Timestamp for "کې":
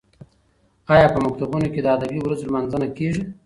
1.73-1.79